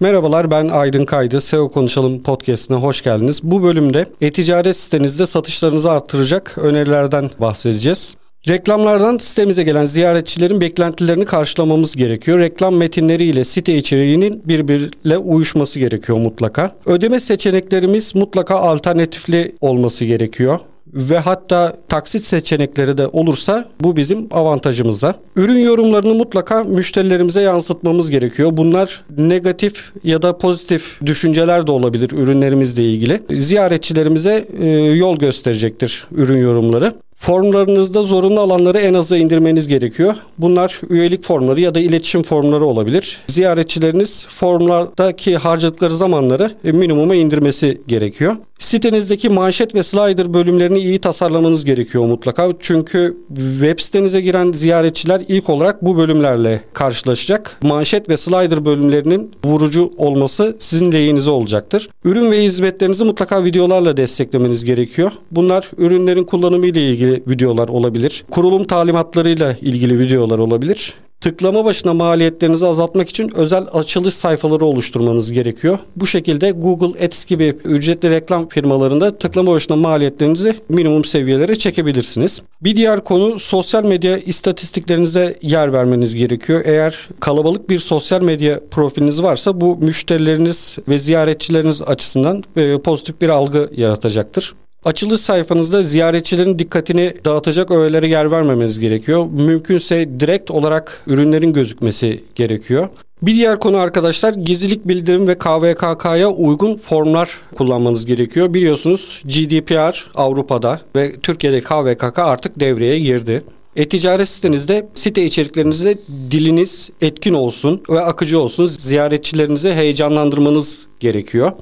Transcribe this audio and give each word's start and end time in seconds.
Merhabalar 0.00 0.50
ben 0.50 0.68
Aydın 0.68 1.04
Kaydı. 1.04 1.40
SEO 1.40 1.68
Konuşalım 1.68 2.22
podcastine 2.22 2.76
hoş 2.76 3.02
geldiniz. 3.02 3.40
Bu 3.42 3.62
bölümde 3.62 4.06
e-ticaret 4.20 4.76
sitenizde 4.76 5.26
satışlarınızı 5.26 5.90
arttıracak 5.90 6.58
önerilerden 6.58 7.30
bahsedeceğiz. 7.40 8.16
Reklamlardan 8.48 9.18
sitemize 9.18 9.62
gelen 9.62 9.84
ziyaretçilerin 9.84 10.60
beklentilerini 10.60 11.24
karşılamamız 11.24 11.96
gerekiyor. 11.96 12.38
Reklam 12.38 12.76
metinleri 12.76 13.24
ile 13.24 13.44
site 13.44 13.76
içeriğinin 13.76 14.42
birbiriyle 14.44 15.18
uyuşması 15.18 15.78
gerekiyor 15.78 16.18
mutlaka. 16.18 16.76
Ödeme 16.86 17.20
seçeneklerimiz 17.20 18.14
mutlaka 18.14 18.54
alternatifli 18.56 19.56
olması 19.60 20.04
gerekiyor 20.04 20.58
ve 20.96 21.18
hatta 21.18 21.76
taksit 21.88 22.24
seçenekleri 22.24 22.98
de 22.98 23.06
olursa 23.06 23.64
bu 23.80 23.96
bizim 23.96 24.26
avantajımıza. 24.30 25.14
Ürün 25.36 25.58
yorumlarını 25.58 26.14
mutlaka 26.14 26.64
müşterilerimize 26.64 27.40
yansıtmamız 27.42 28.10
gerekiyor. 28.10 28.50
Bunlar 28.52 29.04
negatif 29.18 29.92
ya 30.04 30.22
da 30.22 30.38
pozitif 30.38 31.00
düşünceler 31.06 31.66
de 31.66 31.70
olabilir 31.70 32.10
ürünlerimizle 32.10 32.84
ilgili. 32.84 33.22
Ziyaretçilerimize 33.30 34.48
e, 34.60 34.68
yol 34.76 35.16
gösterecektir 35.16 36.04
ürün 36.12 36.38
yorumları. 36.38 36.92
Formlarınızda 37.16 38.02
zorunlu 38.02 38.40
alanları 38.40 38.78
en 38.78 38.94
aza 38.94 39.16
indirmeniz 39.16 39.68
gerekiyor. 39.68 40.14
Bunlar 40.38 40.80
üyelik 40.90 41.24
formları 41.24 41.60
ya 41.60 41.74
da 41.74 41.80
iletişim 41.80 42.22
formları 42.22 42.64
olabilir. 42.64 43.20
Ziyaretçileriniz 43.26 44.26
formlardaki 44.26 45.36
harcadıkları 45.36 45.96
zamanları 45.96 46.52
minimuma 46.64 47.14
indirmesi 47.14 47.80
gerekiyor. 47.86 48.36
Sitenizdeki 48.58 49.28
manşet 49.28 49.74
ve 49.74 49.82
slider 49.82 50.34
bölümlerini 50.34 50.78
iyi 50.78 50.98
tasarlamanız 50.98 51.64
gerekiyor 51.64 52.04
mutlaka. 52.04 52.48
Çünkü 52.60 53.16
web 53.34 53.80
sitenize 53.80 54.20
giren 54.20 54.52
ziyaretçiler 54.52 55.22
ilk 55.28 55.50
olarak 55.50 55.84
bu 55.84 55.96
bölümlerle 55.96 56.60
karşılaşacak. 56.72 57.56
Manşet 57.62 58.08
ve 58.08 58.16
slider 58.16 58.64
bölümlerinin 58.64 59.30
vurucu 59.44 59.90
olması 59.96 60.56
sizin 60.58 60.92
lehinize 60.92 61.30
olacaktır. 61.30 61.88
Ürün 62.04 62.30
ve 62.30 62.42
hizmetlerinizi 62.44 63.04
mutlaka 63.04 63.44
videolarla 63.44 63.96
desteklemeniz 63.96 64.64
gerekiyor. 64.64 65.12
Bunlar 65.30 65.70
ürünlerin 65.78 66.24
kullanımı 66.24 66.66
ile 66.66 66.90
ilgili 66.90 67.05
ilgili 67.06 67.30
videolar 67.30 67.68
olabilir. 67.68 68.24
Kurulum 68.30 68.64
talimatlarıyla 68.64 69.56
ilgili 69.60 69.98
videolar 69.98 70.38
olabilir. 70.38 70.94
Tıklama 71.20 71.64
başına 71.64 71.94
maliyetlerinizi 71.94 72.66
azaltmak 72.66 73.08
için 73.08 73.32
özel 73.36 73.66
açılış 73.72 74.14
sayfaları 74.14 74.64
oluşturmanız 74.64 75.32
gerekiyor. 75.32 75.78
Bu 75.96 76.06
şekilde 76.06 76.50
Google 76.50 77.04
Ads 77.04 77.24
gibi 77.24 77.54
ücretli 77.64 78.10
reklam 78.10 78.48
firmalarında 78.48 79.18
tıklama 79.18 79.52
başına 79.52 79.76
maliyetlerinizi 79.76 80.54
minimum 80.68 81.04
seviyelere 81.04 81.54
çekebilirsiniz. 81.54 82.42
Bir 82.62 82.76
diğer 82.76 83.04
konu 83.04 83.38
sosyal 83.38 83.84
medya 83.84 84.18
istatistiklerinize 84.18 85.34
yer 85.42 85.72
vermeniz 85.72 86.14
gerekiyor. 86.14 86.62
Eğer 86.64 87.08
kalabalık 87.20 87.70
bir 87.70 87.78
sosyal 87.78 88.22
medya 88.22 88.60
profiliniz 88.70 89.22
varsa 89.22 89.60
bu 89.60 89.76
müşterileriniz 89.76 90.78
ve 90.88 90.98
ziyaretçileriniz 90.98 91.82
açısından 91.82 92.44
e, 92.56 92.78
pozitif 92.78 93.20
bir 93.20 93.28
algı 93.28 93.70
yaratacaktır. 93.76 94.54
Açılış 94.86 95.20
sayfanızda 95.20 95.82
ziyaretçilerin 95.82 96.58
dikkatini 96.58 97.14
dağıtacak 97.24 97.70
öğelere 97.70 98.08
yer 98.08 98.30
vermemeniz 98.30 98.78
gerekiyor. 98.78 99.26
Mümkünse 99.26 100.20
direkt 100.20 100.50
olarak 100.50 101.02
ürünlerin 101.06 101.52
gözükmesi 101.52 102.24
gerekiyor. 102.34 102.88
Bir 103.22 103.34
diğer 103.34 103.60
konu 103.60 103.76
arkadaşlar 103.76 104.34
gizlilik 104.34 104.88
bildirim 104.88 105.28
ve 105.28 105.34
KVKK'ya 105.34 106.30
uygun 106.30 106.76
formlar 106.76 107.30
kullanmanız 107.54 108.06
gerekiyor. 108.06 108.54
Biliyorsunuz 108.54 109.22
GDPR 109.24 110.10
Avrupa'da 110.14 110.80
ve 110.96 111.12
Türkiye'de 111.22 111.60
KVKK 111.60 112.18
artık 112.18 112.60
devreye 112.60 112.98
girdi. 112.98 113.42
E-ticaret 113.76 114.28
sitenizde 114.28 114.88
site 114.94 115.24
içeriklerinizde 115.24 115.98
diliniz 116.30 116.90
etkin 117.00 117.34
olsun 117.34 117.82
ve 117.90 118.00
akıcı 118.00 118.40
olsun. 118.40 118.66
Ziyaretçilerinizi 118.66 119.72
heyecanlandırmanız 119.72 120.86
gerekiyor. 121.00 121.52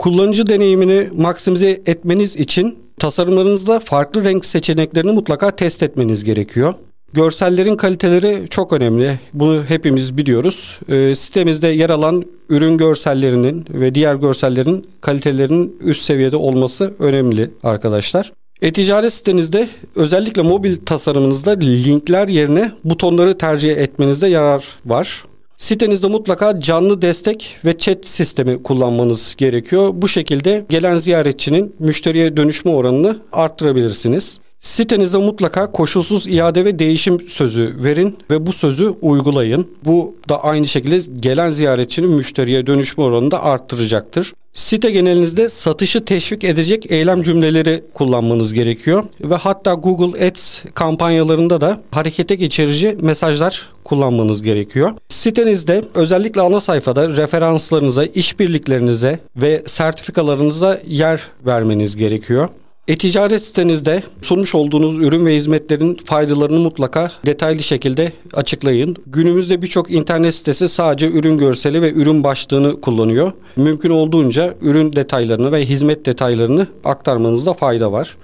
Kullanıcı 0.00 0.46
deneyimini 0.46 1.08
maksimize 1.16 1.70
etmeniz 1.86 2.36
için 2.36 2.78
tasarımlarınızda 2.98 3.80
farklı 3.80 4.24
renk 4.24 4.44
seçeneklerini 4.44 5.12
mutlaka 5.12 5.50
test 5.50 5.82
etmeniz 5.82 6.24
gerekiyor. 6.24 6.74
Görsellerin 7.12 7.76
kaliteleri 7.76 8.44
çok 8.50 8.72
önemli. 8.72 9.20
Bunu 9.34 9.64
hepimiz 9.68 10.16
biliyoruz. 10.16 10.80
E, 10.88 11.14
sitemizde 11.14 11.68
yer 11.68 11.90
alan 11.90 12.24
ürün 12.48 12.76
görsellerinin 12.76 13.64
ve 13.70 13.94
diğer 13.94 14.14
görsellerin 14.14 14.86
kalitelerinin 15.00 15.76
üst 15.80 16.02
seviyede 16.02 16.36
olması 16.36 16.94
önemli 16.98 17.50
arkadaşlar. 17.62 18.32
E-ticaret 18.62 19.12
sitenizde 19.12 19.68
özellikle 19.96 20.42
mobil 20.42 20.76
tasarımınızda 20.86 21.50
linkler 21.50 22.28
yerine 22.28 22.72
butonları 22.84 23.38
tercih 23.38 23.76
etmenizde 23.76 24.28
yarar 24.28 24.64
var. 24.86 25.24
Sitenizde 25.60 26.06
mutlaka 26.06 26.60
canlı 26.60 27.02
destek 27.02 27.56
ve 27.64 27.78
chat 27.78 28.06
sistemi 28.06 28.62
kullanmanız 28.62 29.34
gerekiyor. 29.38 29.90
Bu 29.94 30.08
şekilde 30.08 30.64
gelen 30.68 30.96
ziyaretçinin 30.96 31.76
müşteriye 31.78 32.36
dönüşme 32.36 32.70
oranını 32.70 33.18
arttırabilirsiniz. 33.32 34.40
Sitenizde 34.60 35.18
mutlaka 35.18 35.72
koşulsuz 35.72 36.26
iade 36.26 36.64
ve 36.64 36.78
değişim 36.78 37.28
sözü 37.28 37.76
verin 37.82 38.16
ve 38.30 38.46
bu 38.46 38.52
sözü 38.52 38.94
uygulayın. 39.02 39.68
Bu 39.84 40.14
da 40.28 40.44
aynı 40.44 40.66
şekilde 40.66 41.20
gelen 41.20 41.50
ziyaretçinin 41.50 42.10
müşteriye 42.10 42.66
dönüşme 42.66 43.04
oranını 43.04 43.30
da 43.30 43.42
arttıracaktır. 43.42 44.32
Site 44.52 44.90
genelinizde 44.90 45.48
satışı 45.48 46.04
teşvik 46.04 46.44
edecek 46.44 46.90
eylem 46.90 47.22
cümleleri 47.22 47.84
kullanmanız 47.94 48.52
gerekiyor 48.52 49.04
ve 49.24 49.34
hatta 49.34 49.74
Google 49.74 50.26
Ads 50.26 50.64
kampanyalarında 50.74 51.60
da 51.60 51.80
harekete 51.90 52.34
geçirici 52.34 52.96
mesajlar 53.00 53.68
kullanmanız 53.84 54.42
gerekiyor. 54.42 54.92
Sitenizde 55.08 55.82
özellikle 55.94 56.40
ana 56.40 56.60
sayfada 56.60 57.08
referanslarınıza, 57.08 58.04
işbirliklerinize 58.04 59.18
ve 59.36 59.62
sertifikalarınıza 59.66 60.80
yer 60.86 61.20
vermeniz 61.46 61.96
gerekiyor. 61.96 62.48
E-ticaret 62.90 63.42
sitenizde 63.42 64.02
sunmuş 64.22 64.54
olduğunuz 64.54 64.98
ürün 64.98 65.26
ve 65.26 65.34
hizmetlerin 65.34 65.98
faydalarını 66.04 66.58
mutlaka 66.58 67.12
detaylı 67.26 67.62
şekilde 67.62 68.12
açıklayın. 68.34 68.96
Günümüzde 69.06 69.62
birçok 69.62 69.90
internet 69.90 70.34
sitesi 70.34 70.68
sadece 70.68 71.10
ürün 71.10 71.36
görseli 71.36 71.82
ve 71.82 71.92
ürün 71.92 72.24
başlığını 72.24 72.80
kullanıyor. 72.80 73.32
Mümkün 73.56 73.90
olduğunca 73.90 74.54
ürün 74.60 74.92
detaylarını 74.92 75.52
ve 75.52 75.66
hizmet 75.66 76.06
detaylarını 76.06 76.66
aktarmanızda 76.84 77.54
fayda 77.54 77.92
var. 77.92 78.16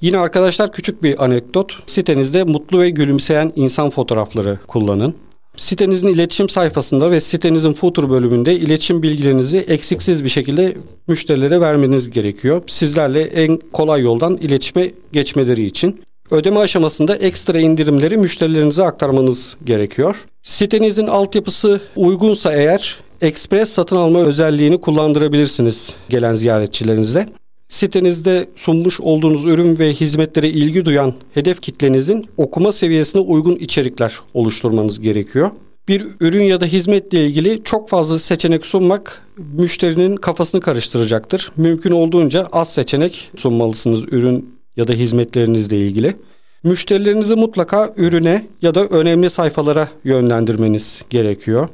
Yine 0.00 0.18
arkadaşlar 0.18 0.72
küçük 0.72 1.02
bir 1.02 1.24
anekdot. 1.24 1.72
Sitenizde 1.86 2.44
mutlu 2.44 2.80
ve 2.80 2.90
gülümseyen 2.90 3.52
insan 3.56 3.90
fotoğrafları 3.90 4.58
kullanın. 4.66 5.14
Sitenizin 5.56 6.08
iletişim 6.08 6.48
sayfasında 6.48 7.10
ve 7.10 7.20
sitenizin 7.20 7.72
footer 7.72 8.10
bölümünde 8.10 8.56
iletişim 8.56 9.02
bilgilerinizi 9.02 9.58
eksiksiz 9.58 10.24
bir 10.24 10.28
şekilde 10.28 10.76
müşterilere 11.08 11.60
vermeniz 11.60 12.10
gerekiyor. 12.10 12.62
Sizlerle 12.66 13.22
en 13.22 13.58
kolay 13.72 14.00
yoldan 14.00 14.36
iletişime 14.36 14.90
geçmeleri 15.12 15.64
için. 15.64 16.00
Ödeme 16.30 16.60
aşamasında 16.60 17.16
ekstra 17.16 17.60
indirimleri 17.60 18.16
müşterilerinize 18.16 18.84
aktarmanız 18.84 19.56
gerekiyor. 19.64 20.16
Sitenizin 20.42 21.06
altyapısı 21.06 21.80
uygunsa 21.96 22.52
eğer 22.52 22.98
Express 23.22 23.68
satın 23.68 23.96
alma 23.96 24.20
özelliğini 24.20 24.80
kullandırabilirsiniz 24.80 25.94
gelen 26.08 26.34
ziyaretçilerinize. 26.34 27.26
Sitenizde 27.72 28.48
sunmuş 28.56 29.00
olduğunuz 29.00 29.44
ürün 29.44 29.78
ve 29.78 29.92
hizmetlere 29.92 30.48
ilgi 30.48 30.84
duyan 30.84 31.14
hedef 31.34 31.62
kitlenizin 31.62 32.26
okuma 32.36 32.72
seviyesine 32.72 33.22
uygun 33.22 33.56
içerikler 33.56 34.18
oluşturmanız 34.34 35.00
gerekiyor. 35.00 35.50
Bir 35.88 36.06
ürün 36.20 36.42
ya 36.42 36.60
da 36.60 36.66
hizmetle 36.66 37.26
ilgili 37.26 37.64
çok 37.64 37.88
fazla 37.88 38.18
seçenek 38.18 38.66
sunmak 38.66 39.26
müşterinin 39.58 40.16
kafasını 40.16 40.60
karıştıracaktır. 40.60 41.52
Mümkün 41.56 41.90
olduğunca 41.90 42.46
az 42.52 42.72
seçenek 42.72 43.30
sunmalısınız 43.36 44.02
ürün 44.02 44.54
ya 44.76 44.88
da 44.88 44.92
hizmetlerinizle 44.92 45.78
ilgili. 45.78 46.16
Müşterilerinizi 46.64 47.34
mutlaka 47.34 47.94
ürüne 47.96 48.46
ya 48.62 48.74
da 48.74 48.86
önemli 48.86 49.30
sayfalara 49.30 49.88
yönlendirmeniz 50.04 51.02
gerekiyor. 51.10 51.68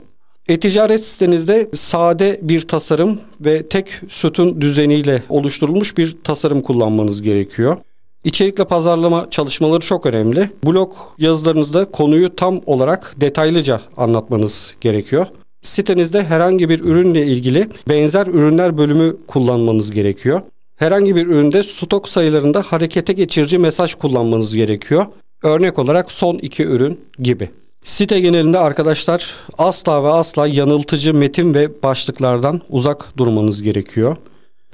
E-ticaret 0.48 1.04
sitenizde 1.04 1.68
sade 1.74 2.40
bir 2.42 2.60
tasarım 2.60 3.20
ve 3.40 3.68
tek 3.68 4.00
sütun 4.08 4.60
düzeniyle 4.60 5.22
oluşturulmuş 5.28 5.98
bir 5.98 6.16
tasarım 6.24 6.60
kullanmanız 6.60 7.22
gerekiyor. 7.22 7.76
İçerikle 8.24 8.64
pazarlama 8.64 9.26
çalışmaları 9.30 9.80
çok 9.80 10.06
önemli. 10.06 10.50
Blog 10.66 10.92
yazılarınızda 11.18 11.84
konuyu 11.84 12.36
tam 12.36 12.60
olarak 12.66 13.14
detaylıca 13.16 13.80
anlatmanız 13.96 14.76
gerekiyor. 14.80 15.26
Sitenizde 15.62 16.24
herhangi 16.24 16.68
bir 16.68 16.80
ürünle 16.80 17.26
ilgili 17.26 17.68
benzer 17.88 18.26
ürünler 18.26 18.78
bölümü 18.78 19.16
kullanmanız 19.26 19.90
gerekiyor. 19.90 20.40
Herhangi 20.76 21.16
bir 21.16 21.26
üründe 21.26 21.62
stok 21.62 22.08
sayılarında 22.08 22.62
harekete 22.62 23.12
geçirici 23.12 23.58
mesaj 23.58 23.94
kullanmanız 23.94 24.56
gerekiyor. 24.56 25.06
Örnek 25.42 25.78
olarak 25.78 26.12
son 26.12 26.34
iki 26.34 26.64
ürün 26.64 27.00
gibi. 27.18 27.50
Site 27.88 28.20
genelinde 28.20 28.58
arkadaşlar 28.58 29.36
asla 29.58 30.04
ve 30.04 30.08
asla 30.08 30.46
yanıltıcı 30.46 31.14
metin 31.14 31.54
ve 31.54 31.82
başlıklardan 31.82 32.60
uzak 32.70 33.16
durmanız 33.16 33.62
gerekiyor. 33.62 34.16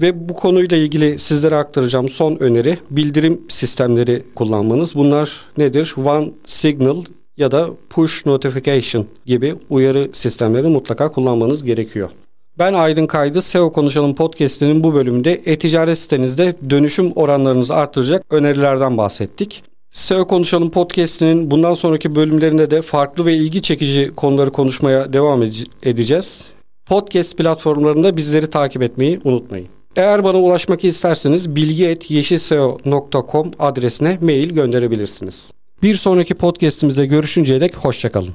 Ve 0.00 0.28
bu 0.28 0.34
konuyla 0.34 0.76
ilgili 0.76 1.18
sizlere 1.18 1.56
aktaracağım 1.56 2.08
son 2.08 2.36
öneri 2.36 2.78
bildirim 2.90 3.40
sistemleri 3.48 4.22
kullanmanız. 4.34 4.94
Bunlar 4.94 5.40
nedir? 5.56 5.94
One 6.04 6.30
Signal 6.44 7.04
ya 7.36 7.50
da 7.50 7.70
Push 7.90 8.26
Notification 8.26 9.06
gibi 9.26 9.54
uyarı 9.70 10.08
sistemleri 10.12 10.66
mutlaka 10.66 11.12
kullanmanız 11.12 11.64
gerekiyor. 11.64 12.10
Ben 12.58 12.74
Aydın 12.74 13.06
Kaydı 13.06 13.42
SEO 13.42 13.72
Konuşalım 13.72 14.14
podcast'inin 14.14 14.84
bu 14.84 14.94
bölümünde 14.94 15.42
e-ticaret 15.46 15.98
sitenizde 15.98 16.54
dönüşüm 16.70 17.12
oranlarınızı 17.12 17.74
artıracak 17.74 18.24
önerilerden 18.30 18.98
bahsettik. 18.98 19.73
SEO 19.94 20.26
Konuşalım 20.26 20.70
podcast'inin 20.70 21.50
bundan 21.50 21.74
sonraki 21.74 22.14
bölümlerinde 22.14 22.70
de 22.70 22.82
farklı 22.82 23.26
ve 23.26 23.34
ilgi 23.34 23.62
çekici 23.62 24.12
konuları 24.16 24.52
konuşmaya 24.52 25.12
devam 25.12 25.42
edeceğiz. 25.82 26.46
Podcast 26.86 27.38
platformlarında 27.38 28.16
bizleri 28.16 28.50
takip 28.50 28.82
etmeyi 28.82 29.20
unutmayın. 29.24 29.68
Eğer 29.96 30.24
bana 30.24 30.38
ulaşmak 30.38 30.84
isterseniz 30.84 31.56
bilgi.yeşilseo.com 31.56 33.50
adresine 33.58 34.18
mail 34.20 34.50
gönderebilirsiniz. 34.50 35.50
Bir 35.82 35.94
sonraki 35.94 36.34
podcast'imizde 36.34 37.06
görüşünceye 37.06 37.60
dek 37.60 37.76
hoşçakalın. 37.76 38.34